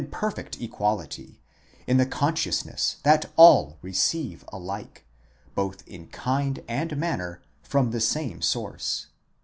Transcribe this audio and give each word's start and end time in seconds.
§152, 0.05 0.19
perfect 0.19 0.59
equality, 0.63 1.41
in 1.85 1.97
the 1.97 2.07
consciousness 2.07 2.95
that 3.03 3.27
all 3.35 3.77
receive 3.83 4.43
alike, 4.51 5.05
both 5.53 5.87
in 5.87 6.07
kind 6.07 6.63
and 6.67 6.97
manner, 6.97 7.39
from 7.61 7.91
the 7.91 8.01
same 8.01 8.41
source. 8.41 9.09